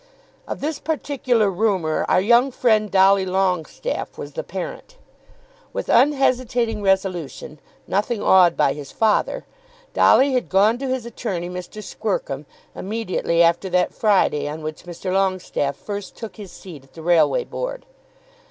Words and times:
Of 0.47 0.61
this 0.61 0.79
particular 0.79 1.51
rumour 1.51 2.05
our 2.09 2.19
young 2.19 2.49
friend 2.49 2.89
Dolly 2.89 3.23
Longestaffe 3.23 4.17
was 4.17 4.33
the 4.33 4.41
parent. 4.41 4.95
With 5.73 5.89
unhesitating 5.89 6.81
resolution, 6.81 7.59
nothing 7.85 8.19
awed 8.19 8.57
by 8.57 8.73
his 8.73 8.91
father, 8.91 9.45
Dolly 9.93 10.33
had 10.33 10.49
gone 10.49 10.79
to 10.79 10.87
his 10.87 11.05
attorney, 11.05 11.51
Mr. 11.51 11.83
Squercum, 11.83 12.47
immediately 12.73 13.43
after 13.43 13.69
that 13.69 13.93
Friday 13.93 14.47
on 14.49 14.63
which 14.63 14.85
Mr. 14.85 15.13
Longestaffe 15.13 15.75
first 15.75 16.15
took 16.15 16.37
his 16.37 16.51
seat 16.51 16.83
at 16.83 16.93
the 16.95 17.03
Railway 17.03 17.43
Board. 17.43 17.85